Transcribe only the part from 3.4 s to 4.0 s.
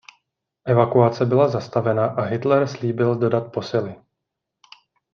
posily.